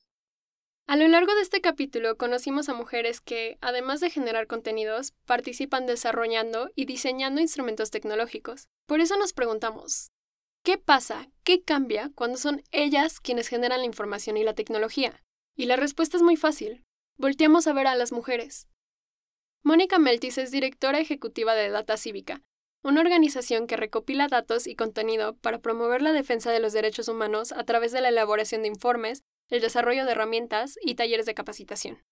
[0.86, 5.86] A lo largo de este capítulo conocimos a mujeres que, además de generar contenidos, participan
[5.86, 8.68] desarrollando y diseñando instrumentos tecnológicos.
[8.86, 10.10] Por eso nos preguntamos,
[10.62, 11.30] ¿Qué pasa?
[11.42, 15.24] ¿Qué cambia cuando son ellas quienes generan la información y la tecnología?
[15.56, 16.84] Y la respuesta es muy fácil.
[17.16, 18.68] Volteamos a ver a las mujeres.
[19.62, 22.42] Mónica Meltis es directora ejecutiva de Data Cívica,
[22.82, 27.52] una organización que recopila datos y contenido para promover la defensa de los derechos humanos
[27.52, 32.04] a través de la elaboración de informes, el desarrollo de herramientas y talleres de capacitación.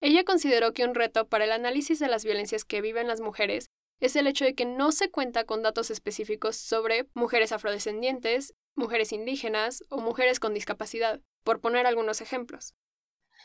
[0.00, 3.70] Ella consideró que un reto para el análisis de las violencias que viven las mujeres
[4.00, 9.12] es el hecho de que no se cuenta con datos específicos sobre mujeres afrodescendientes, mujeres
[9.12, 12.74] indígenas o mujeres con discapacidad, por poner algunos ejemplos.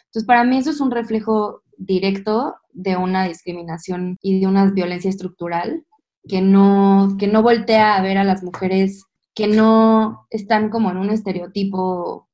[0.05, 5.09] Entonces, para mí eso es un reflejo directo de una discriminación y de una violencia
[5.09, 5.85] estructural
[6.27, 10.97] que no, que no voltea a ver a las mujeres que no están como en
[10.97, 12.29] un estereotipo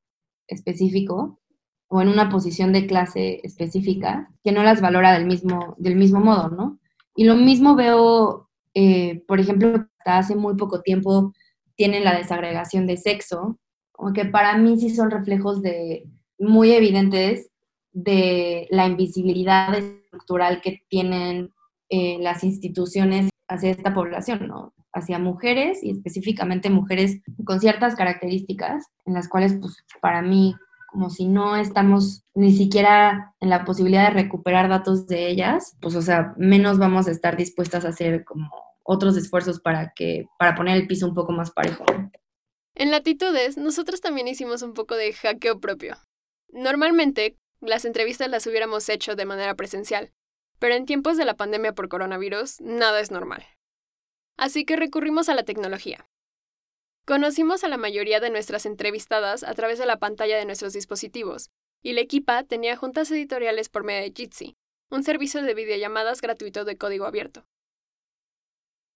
[0.47, 1.39] específico
[1.87, 6.19] o en una posición de clase específica, que no las valora del mismo, del mismo
[6.19, 6.79] modo, ¿no?
[7.15, 11.33] Y lo mismo veo, eh, por ejemplo, hasta hace muy poco tiempo
[11.75, 13.59] tienen la desagregación de sexo,
[13.91, 16.05] como que para mí sí son reflejos de
[16.39, 17.49] muy evidentes
[17.91, 21.51] de la invisibilidad estructural que tienen
[21.89, 24.73] eh, las instituciones hacia esta población, ¿no?
[24.93, 30.55] hacia mujeres y específicamente mujeres con ciertas características en las cuales, pues, para mí
[30.91, 35.95] como si no estamos ni siquiera en la posibilidad de recuperar datos de ellas, pues
[35.95, 38.49] o sea, menos vamos a estar dispuestas a hacer como
[38.83, 41.85] otros esfuerzos para que para poner el piso un poco más parejo.
[42.75, 45.97] En Latitudes, nosotros también hicimos un poco de hackeo propio.
[46.51, 50.11] Normalmente, las entrevistas las hubiéramos hecho de manera presencial,
[50.59, 53.45] pero en tiempos de la pandemia por coronavirus, nada es normal.
[54.37, 56.05] Así que recurrimos a la tecnología.
[57.05, 61.49] Conocimos a la mayoría de nuestras entrevistadas a través de la pantalla de nuestros dispositivos,
[61.81, 64.55] y la equipa tenía juntas editoriales por medio de Jitsi,
[64.91, 67.45] un servicio de videollamadas gratuito de código abierto.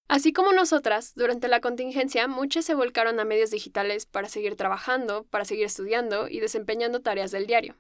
[0.07, 5.23] Así como nosotras, durante la contingencia muchas se volcaron a medios digitales para seguir trabajando,
[5.25, 7.75] para seguir estudiando y desempeñando tareas del diario.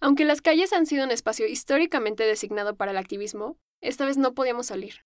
[0.00, 4.34] Aunque las calles han sido un espacio históricamente designado para el activismo, esta vez no
[4.34, 5.04] podíamos salir.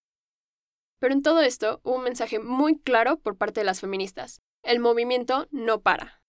[0.98, 4.40] Pero en todo esto hubo un mensaje muy claro por parte de las feministas.
[4.62, 6.22] El movimiento no para.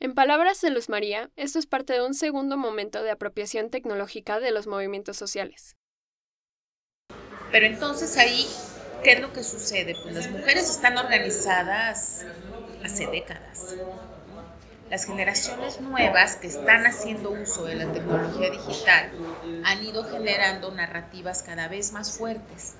[0.00, 4.38] En palabras de Luz María, esto es parte de un segundo momento de apropiación tecnológica
[4.38, 5.76] de los movimientos sociales.
[7.50, 8.46] Pero entonces ahí,
[9.02, 9.96] ¿qué es lo que sucede?
[10.02, 12.26] Pues las mujeres están organizadas
[12.84, 13.74] hace décadas.
[14.88, 19.10] Las generaciones nuevas que están haciendo uso de la tecnología digital
[19.64, 22.76] han ido generando narrativas cada vez más fuertes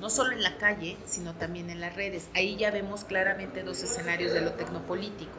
[0.00, 2.28] no solo en la calle, sino también en las redes.
[2.34, 5.38] Ahí ya vemos claramente dos escenarios de lo tecnopolítico.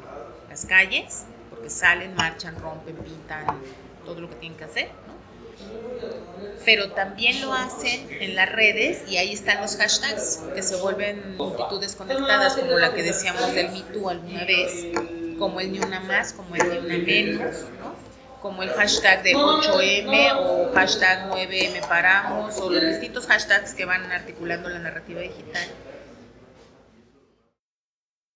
[0.49, 3.45] Las calles, porque salen, marchan, rompen, pintan,
[4.05, 5.13] todo lo que tienen que hacer, ¿no?
[6.65, 11.37] Pero también lo hacen en las redes y ahí están los hashtags que se vuelven
[11.37, 14.85] multitudes conectadas, como la que decíamos del Me alguna vez,
[15.39, 17.90] como el ni una más, como el ni una menos, ¿no?
[18.41, 24.11] Como el hashtag de 8M o hashtag 9M paramos o los distintos hashtags que van
[24.11, 25.67] articulando la narrativa digital.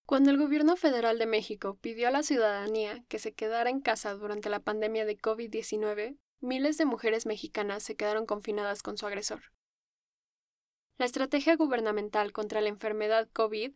[0.05, 4.13] Cuando el gobierno federal de México pidió a la ciudadanía que se quedara en casa
[4.13, 9.41] durante la pandemia de COVID-19, miles de mujeres mexicanas se quedaron confinadas con su agresor.
[10.97, 13.73] La estrategia gubernamental contra la enfermedad COVID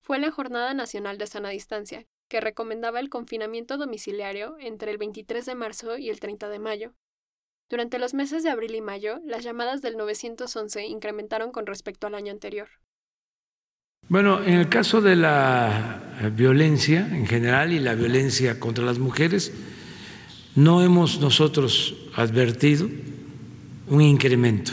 [0.00, 5.46] fue la Jornada Nacional de Sana Distancia, que recomendaba el confinamiento domiciliario entre el 23
[5.46, 6.94] de marzo y el 30 de mayo.
[7.68, 12.14] Durante los meses de abril y mayo, las llamadas del 911 incrementaron con respecto al
[12.14, 12.68] año anterior.
[14.08, 16.00] Bueno, en el caso de la
[16.36, 19.52] violencia en general y la violencia contra las mujeres,
[20.54, 22.88] no hemos nosotros advertido
[23.88, 24.72] un incremento.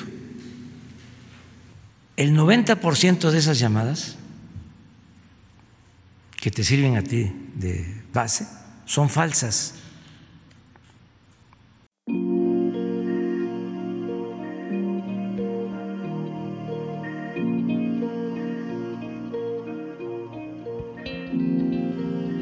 [2.16, 4.18] El 90% de esas llamadas
[6.44, 8.46] que te sirven a ti de base
[8.84, 9.76] son falsas.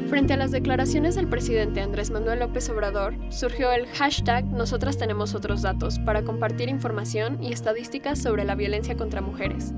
[0.08, 5.32] Frente a las declaraciones del presidente Andrés Manuel López Obrador, surgió el hashtag Nosotras tenemos
[5.36, 9.72] otros datos para compartir información y estadísticas sobre la violencia contra mujeres.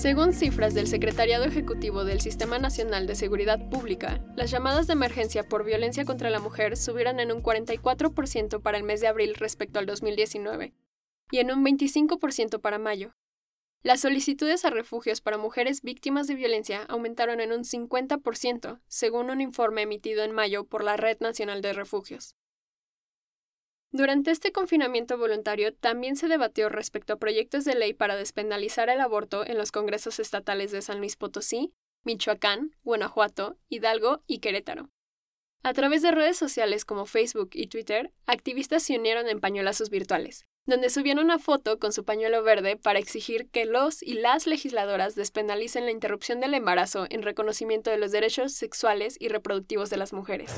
[0.00, 5.46] Según cifras del Secretariado Ejecutivo del Sistema Nacional de Seguridad Pública, las llamadas de emergencia
[5.46, 9.78] por violencia contra la mujer subieron en un 44% para el mes de abril respecto
[9.78, 10.72] al 2019
[11.30, 13.14] y en un 25% para mayo,
[13.82, 19.42] las solicitudes a refugios para mujeres víctimas de violencia aumentaron en un 50%, según un
[19.42, 22.36] informe emitido en mayo por la Red Nacional de Refugios.
[23.92, 29.00] Durante este confinamiento voluntario también se debatió respecto a proyectos de ley para despenalizar el
[29.00, 31.72] aborto en los congresos estatales de San Luis Potosí,
[32.04, 34.90] Michoacán, Guanajuato, Hidalgo y Querétaro.
[35.64, 40.46] A través de redes sociales como Facebook y Twitter, activistas se unieron en pañuelazos virtuales,
[40.66, 45.16] donde subieron una foto con su pañuelo verde para exigir que los y las legisladoras
[45.16, 50.12] despenalicen la interrupción del embarazo en reconocimiento de los derechos sexuales y reproductivos de las
[50.12, 50.52] mujeres.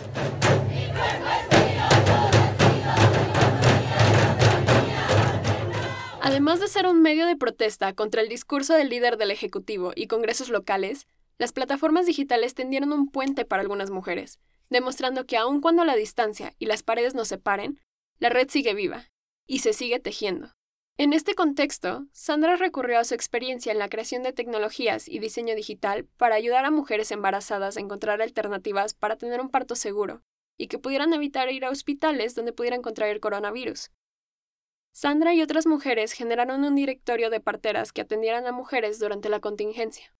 [6.25, 10.07] Además de ser un medio de protesta contra el discurso del líder del Ejecutivo y
[10.07, 14.39] congresos locales, las plataformas digitales tendieron un puente para algunas mujeres,
[14.71, 17.81] demostrando que aun cuando la distancia y las paredes nos separen,
[18.21, 19.11] la red sigue viva
[19.49, 20.53] y se sigue tejiendo.
[20.97, 25.57] En este contexto, Sandra recurrió a su experiencia en la creación de tecnologías y diseño
[25.57, 30.23] digital para ayudar a mujeres embarazadas a encontrar alternativas para tener un parto seguro
[30.57, 33.91] y que pudieran evitar ir a hospitales donde pudieran contraer coronavirus.
[34.93, 39.41] Sandra y otras mujeres generaron un directorio de parteras que atendieran a mujeres durante la
[39.41, 40.15] contingencia.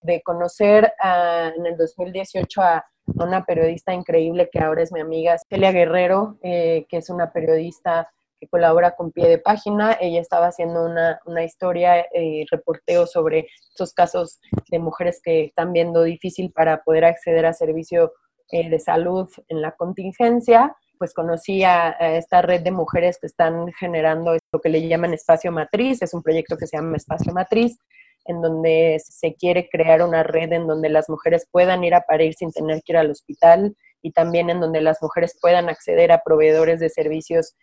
[0.00, 5.70] De conocer en el 2018 a una periodista increíble que ahora es mi amiga, Celia
[5.70, 9.96] Guerrero, eh, que es una periodista que colabora con Pie de Página.
[10.00, 15.44] Ella estaba haciendo una, una historia y eh, reporteo sobre esos casos de mujeres que
[15.44, 18.12] están viendo difícil para poder acceder a servicio
[18.50, 20.76] eh, de salud en la contingencia.
[21.02, 25.50] Pues conocí a, esta red de mujeres que están generando lo que le llaman Espacio
[25.50, 26.00] Matriz.
[26.00, 27.76] Es un proyecto que se llama Espacio Matriz
[28.24, 32.34] en donde se quiere crear una red en donde las mujeres puedan ir a parir
[32.34, 36.22] sin tener que ir al hospital y también en donde las mujeres puedan acceder a
[36.22, 37.56] proveedores de servicios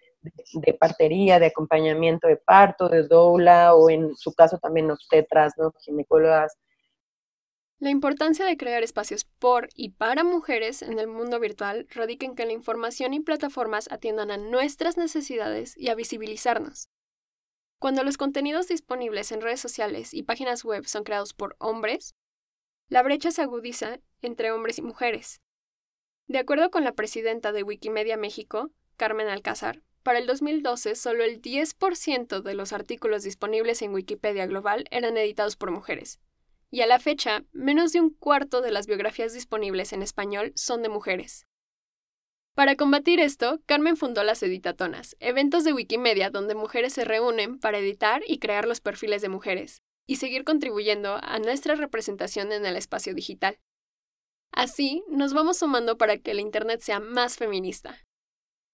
[0.51, 5.71] de, partería, de acompañamiento de parto, de doula o en su caso también obstetras, ¿no?
[5.79, 6.57] ginecólogas.
[7.81, 12.35] La importancia de crear espacios por y para mujeres en el mundo virtual radica en
[12.35, 16.89] que la información y plataformas atiendan a nuestras necesidades y a visibilizarnos.
[17.79, 22.15] Cuando los contenidos disponibles en redes sociales y páginas web son creados por hombres,
[22.89, 25.41] la brecha se agudiza entre hombres y mujeres.
[26.27, 31.41] De acuerdo con la presidenta de Wikimedia México, Carmen Alcázar, para el 2012, solo el
[31.41, 36.19] 10% de los artículos disponibles en Wikipedia Global eran editados por mujeres.
[36.71, 40.83] Y a la fecha, menos de un cuarto de las biografías disponibles en español son
[40.83, 41.45] de mujeres.
[42.55, 47.79] Para combatir esto, Carmen fundó las Editatonas, eventos de Wikimedia donde mujeres se reúnen para
[47.79, 52.75] editar y crear los perfiles de mujeres, y seguir contribuyendo a nuestra representación en el
[52.75, 53.59] espacio digital.
[54.51, 57.99] Así, nos vamos sumando para que el Internet sea más feminista,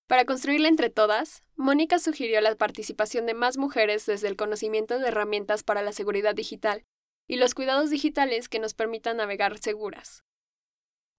[0.07, 5.07] para construirla entre todas, Mónica sugirió la participación de más mujeres desde el conocimiento de
[5.07, 6.83] herramientas para la seguridad digital
[7.27, 10.23] y los cuidados digitales que nos permitan navegar seguras.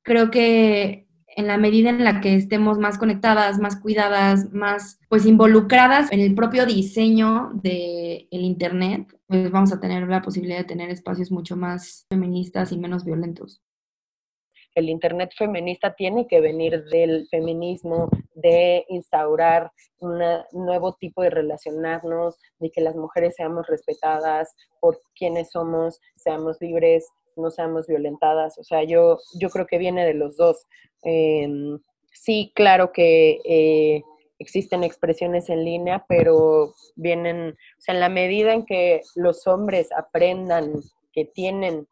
[0.02, 5.26] Creo que en la medida en la que estemos más conectadas, más cuidadas, más pues
[5.26, 10.64] involucradas en el propio diseño del el internet, pues vamos a tener la posibilidad de
[10.64, 13.60] tener espacios mucho más feministas y menos violentos
[14.76, 20.20] el Internet feminista tiene que venir del feminismo, de instaurar un
[20.52, 27.08] nuevo tipo de relacionarnos, de que las mujeres seamos respetadas por quienes somos, seamos libres,
[27.36, 28.58] no seamos violentadas.
[28.58, 30.66] O sea, yo, yo creo que viene de los dos.
[31.02, 31.78] Em,
[32.12, 34.02] sí, claro que eh,
[34.38, 39.88] existen expresiones en línea, pero vienen, o sea, en la medida en que los hombres
[39.96, 40.82] aprendan
[41.14, 41.88] que tienen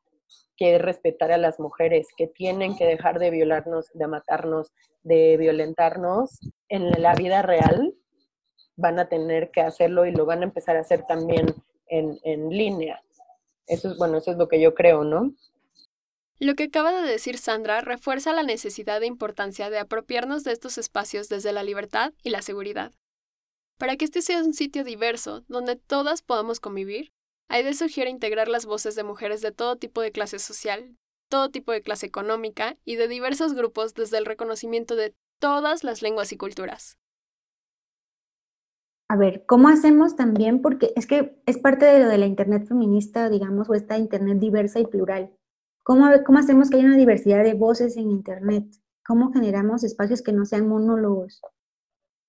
[0.56, 6.40] que respetar a las mujeres, que tienen que dejar de violarnos, de matarnos, de violentarnos
[6.68, 7.94] en la vida real,
[8.76, 11.54] van a tener que hacerlo y lo van a empezar a hacer también
[11.88, 13.02] en, en línea.
[13.66, 15.32] Eso es, bueno, eso es lo que yo creo, ¿no?
[16.40, 20.78] Lo que acaba de decir Sandra refuerza la necesidad de importancia de apropiarnos de estos
[20.78, 22.92] espacios desde la libertad y la seguridad.
[23.78, 27.12] Para que este sea un sitio diverso, donde todas podamos convivir,
[27.48, 30.96] Aide sugiere integrar las voces de mujeres de todo tipo de clase social,
[31.28, 36.02] todo tipo de clase económica y de diversos grupos desde el reconocimiento de todas las
[36.02, 36.98] lenguas y culturas.
[39.08, 40.62] A ver, ¿cómo hacemos también?
[40.62, 44.38] Porque es que es parte de lo de la Internet feminista, digamos, o esta Internet
[44.38, 45.36] diversa y plural.
[45.82, 48.64] ¿Cómo, cómo hacemos que haya una diversidad de voces en Internet?
[49.06, 51.42] ¿Cómo generamos espacios que no sean monólogos?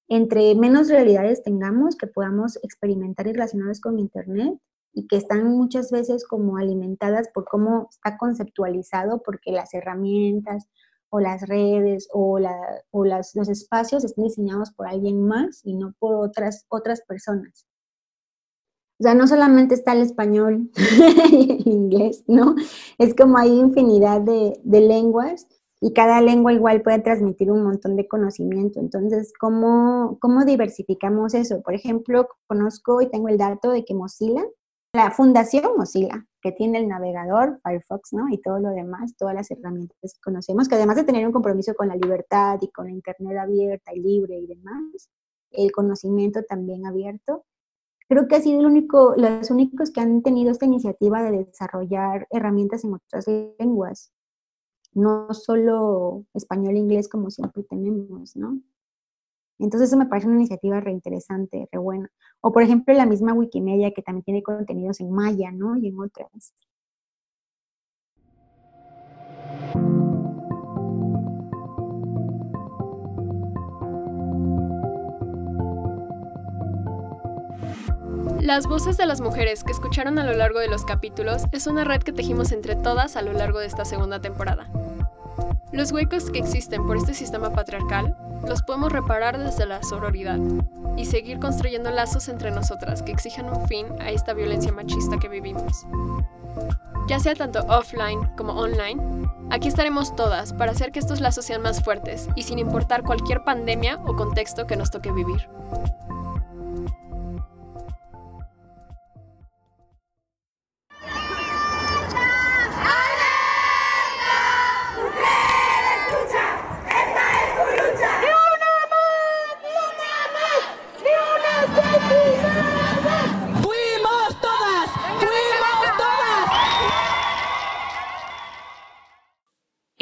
[0.10, 4.60] Entre menos realidades tengamos que podamos experimentar y relacionarnos con Internet
[4.96, 10.68] y que están muchas veces como alimentadas por cómo está conceptualizado, porque las herramientas
[11.10, 12.56] o las redes o, la,
[12.92, 17.68] o las, los espacios están diseñados por alguien más y no por otras, otras personas.
[18.98, 20.72] O sea, no solamente está el español
[21.32, 22.56] y el inglés, ¿no?
[22.98, 25.46] Es como hay infinidad de, de, lenguas
[25.82, 28.80] y cada lengua igual puede transmitir un montón de conocimiento.
[28.80, 31.62] Entonces, ¿cómo, ¿cómo diversificamos eso?
[31.62, 34.46] Por ejemplo, conozco y tengo el dato de que Mozilla,
[34.96, 38.28] la Fundación Mozilla, que tiene el navegador Firefox, ¿no?
[38.30, 41.74] Y todo lo demás, todas las herramientas que conocemos, que además de tener un compromiso
[41.76, 45.10] con la libertad y con la Internet abierta y libre y demás,
[45.52, 47.46] el conocimiento también abierto,
[48.08, 52.28] creo que ha sido el único, los únicos que han tenido esta iniciativa de desarrollar
[52.30, 53.26] herramientas en otras
[53.60, 54.12] lenguas,
[54.94, 58.62] no solo español e inglés como siempre tenemos, ¿no?
[59.60, 62.10] Entonces eso me parece una iniciativa reinteresante, re buena.
[62.42, 65.78] O por ejemplo la misma Wikimedia que también tiene contenidos en maya, ¿no?
[65.78, 66.54] Y en otras.
[78.46, 81.84] Las voces de las mujeres que escucharon a lo largo de los capítulos es una
[81.84, 84.70] red que tejimos entre todas a lo largo de esta segunda temporada.
[85.76, 88.16] Los huecos que existen por este sistema patriarcal
[88.48, 90.40] los podemos reparar desde la sororidad
[90.96, 95.28] y seguir construyendo lazos entre nosotras que exijan un fin a esta violencia machista que
[95.28, 95.86] vivimos.
[97.10, 101.62] Ya sea tanto offline como online, aquí estaremos todas para hacer que estos lazos sean
[101.62, 105.50] más fuertes y sin importar cualquier pandemia o contexto que nos toque vivir.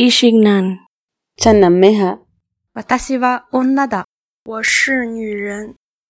[0.03, 0.79] Ishignan.
[1.39, 2.19] Chanameha.
[2.75, 4.03] Watashi wa onna da.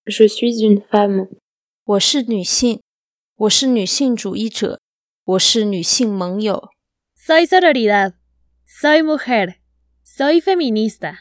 [0.08, 1.28] Je suis une femme.
[1.84, 2.80] 我是女性。
[3.36, 4.80] 我是女性主义者。
[5.24, 6.70] 我是女性盟友。
[7.16, 8.14] Soy sororidad.
[8.66, 9.58] Soy mujer.
[10.04, 11.18] Soy feminista.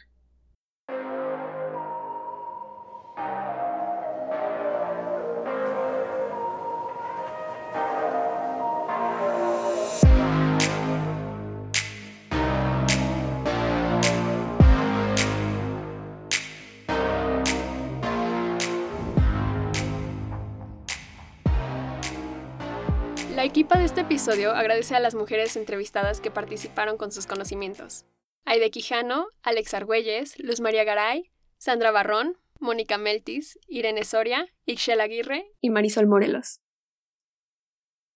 [24.24, 28.06] Episodio agradece a las mujeres entrevistadas que participaron con sus conocimientos.
[28.46, 35.52] Aide Quijano, Alex Argüelles, Luz María Garay, Sandra Barrón, Mónica Meltis, Irene Soria, Ixchel Aguirre
[35.60, 36.62] y Marisol Morelos.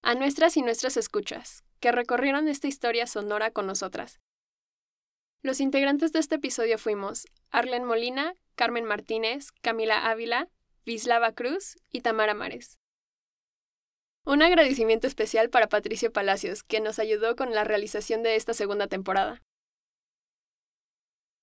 [0.01, 4.21] A nuestras y nuestras escuchas, que recorrieron esta historia sonora con nosotras.
[5.41, 10.47] Los integrantes de este episodio fuimos Arlen Molina, Carmen Martínez, Camila Ávila,
[10.85, 12.79] Vislava Cruz y Tamara Mares.
[14.27, 18.87] Un agradecimiento especial para Patricio Palacios, que nos ayudó con la realización de esta segunda
[18.87, 19.41] temporada.